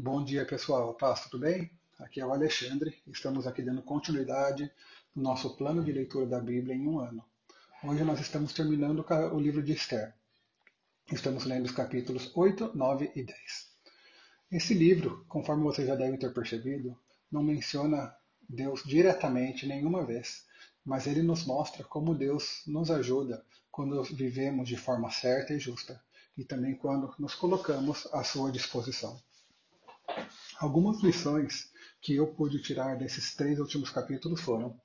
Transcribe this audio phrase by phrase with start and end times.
[0.00, 0.94] Bom dia, pessoal.
[0.94, 1.68] Paz, tudo bem?
[1.98, 2.96] Aqui é o Alexandre.
[3.08, 4.70] Estamos aqui dando continuidade
[5.12, 7.24] no nosso plano de leitura da Bíblia em um ano.
[7.82, 10.14] Hoje nós estamos terminando o livro de Esther.
[11.10, 13.36] Estamos lendo os capítulos 8, 9 e 10.
[14.52, 16.96] Esse livro, conforme vocês já devem ter percebido,
[17.28, 18.14] não menciona
[18.48, 20.46] Deus diretamente nenhuma vez,
[20.84, 26.00] mas ele nos mostra como Deus nos ajuda quando vivemos de forma certa e justa
[26.36, 29.20] e também quando nos colocamos à sua disposição.
[30.60, 34.76] Algumas lições que eu pude tirar desses três últimos capítulos foram: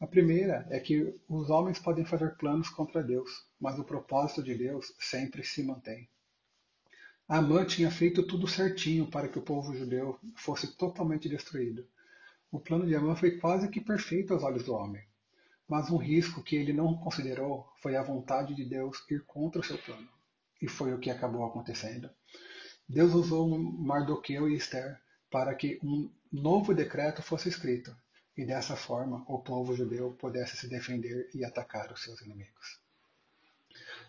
[0.00, 3.30] a primeira é que os homens podem fazer planos contra Deus,
[3.60, 6.08] mas o propósito de Deus sempre se mantém.
[7.28, 11.86] Amã tinha feito tudo certinho para que o povo judeu fosse totalmente destruído.
[12.50, 15.04] O plano de Amã foi quase que perfeito aos olhos do homem.
[15.68, 19.64] Mas um risco que ele não considerou foi a vontade de Deus ir contra o
[19.64, 20.08] seu plano.
[20.60, 22.08] E foi o que acabou acontecendo.
[22.88, 25.01] Deus usou Mardoqueu e Esther
[25.32, 27.96] para que um novo decreto fosse escrito,
[28.36, 32.80] e dessa forma o povo judeu pudesse se defender e atacar os seus inimigos.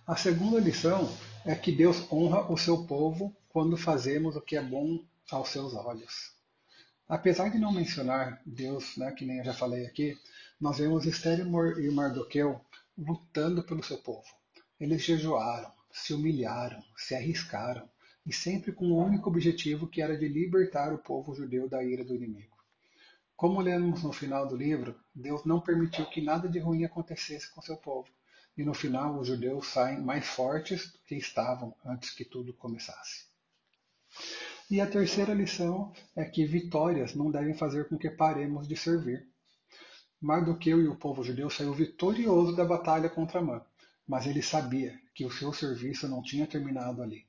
[0.05, 1.09] A segunda lição
[1.45, 5.73] é que Deus honra o seu povo quando fazemos o que é bom aos seus
[5.73, 6.33] olhos.
[7.07, 10.17] Apesar de não mencionar Deus, né, que nem eu já falei aqui,
[10.59, 12.59] nós vemos Esther e Mardoqueu
[12.97, 14.27] lutando pelo seu povo.
[14.79, 17.89] Eles jejuaram, se humilharam, se arriscaram,
[18.25, 22.03] e sempre com o único objetivo que era de libertar o povo judeu da ira
[22.03, 22.57] do inimigo.
[23.35, 27.61] Como lemos no final do livro, Deus não permitiu que nada de ruim acontecesse com
[27.61, 28.09] seu povo
[28.57, 33.25] e no final os judeus saem mais fortes do que estavam antes que tudo começasse.
[34.69, 39.27] E a terceira lição é que vitórias não devem fazer com que paremos de servir.
[40.21, 43.65] Mardoqueu e o povo judeu saiu vitorioso da batalha contra Amã,
[44.07, 47.25] mas ele sabia que o seu serviço não tinha terminado ali.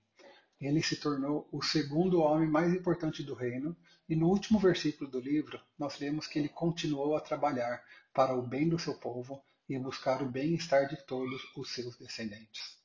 [0.61, 3.77] Ele se tornou o segundo homem mais importante do reino,
[4.09, 8.43] e no último versículo do livro nós lemos que ele continuou a trabalhar para o
[8.43, 12.79] bem do seu povo e buscar o bem-estar de todos os seus descendentes.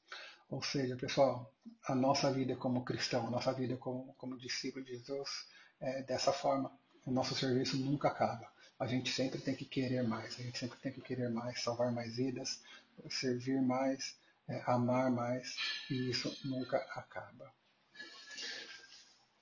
[0.50, 4.94] Ou seja, pessoal, a nossa vida como cristão, a nossa vida como, como discípulo de
[4.94, 5.30] Jesus
[5.80, 6.72] é dessa forma.
[7.06, 8.52] O nosso serviço nunca acaba.
[8.80, 11.92] A gente sempre tem que querer mais, a gente sempre tem que querer mais, salvar
[11.92, 12.62] mais vidas,
[13.10, 14.18] servir mais,
[14.48, 15.56] é, amar mais,
[15.90, 17.54] e isso nunca acaba.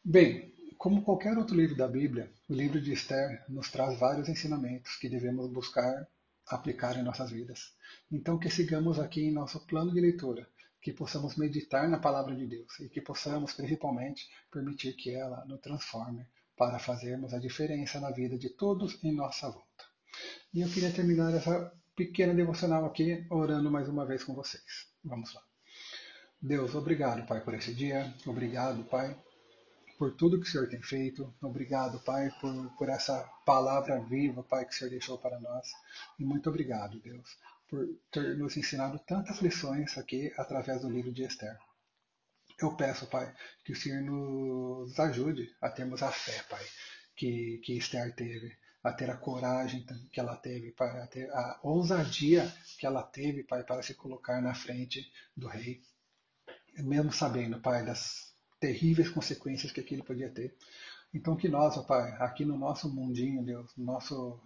[0.10, 4.96] Bem, como qualquer outro livro da Bíblia, o livro de Esther nos traz vários ensinamentos
[4.96, 6.08] que devemos buscar
[6.48, 7.74] aplicar em nossas vidas.
[8.10, 10.48] Então, que sigamos aqui em nosso plano de leitura,
[10.82, 15.60] que possamos meditar na palavra de Deus e que possamos, principalmente, permitir que ela nos
[15.60, 16.26] transforme
[16.56, 19.84] para fazermos a diferença na vida de todos em nossa volta.
[20.54, 24.88] E eu queria terminar essa pequena devocional aqui orando mais uma vez com vocês.
[25.04, 25.42] Vamos lá.
[26.42, 28.14] Deus, obrigado, Pai, por esse dia.
[28.26, 29.14] Obrigado, Pai,
[29.98, 31.34] por tudo que o Senhor tem feito.
[31.42, 35.72] Obrigado, Pai, por, por essa palavra viva, Pai, que o Senhor deixou para nós.
[36.20, 37.38] E muito obrigado, Deus,
[37.68, 41.58] por ter nos ensinado tantas lições aqui através do livro de Esther.
[42.60, 46.64] Eu peço, Pai, que o Senhor nos ajude a termos a fé, Pai,
[47.16, 51.60] que, que Esther teve, a ter a coragem que ela teve, Pai, a ter a
[51.64, 55.82] ousadia que ela teve, Pai, para se colocar na frente do rei.
[56.78, 58.27] Mesmo sabendo, Pai, das
[58.60, 60.56] terríveis consequências que aquilo podia ter.
[61.14, 64.40] Então que nós, ó Pai, aqui no nosso mundinho, Deus, no nosso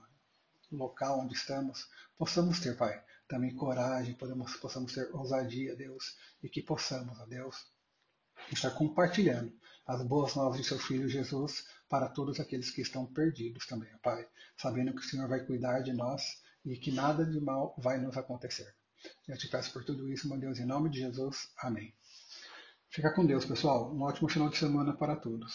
[0.72, 6.62] local onde estamos, possamos ter, Pai, também coragem, podemos, possamos ter ousadia, Deus, e que
[6.62, 7.66] possamos, ó Deus,
[8.52, 9.54] estar compartilhando
[9.86, 13.98] as boas novas de seu Filho Jesus para todos aqueles que estão perdidos também, ó
[13.98, 17.98] Pai, sabendo que o Senhor vai cuidar de nós e que nada de mal vai
[17.98, 18.74] nos acontecer.
[19.28, 21.50] Eu te peço por tudo isso, meu Deus, em nome de Jesus.
[21.58, 21.94] Amém.
[22.92, 23.92] Fica com Deus, pessoal.
[23.92, 25.52] Um ótimo final de semana para todos.